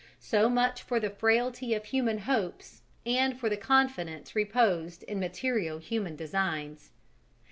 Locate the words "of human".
1.75-2.17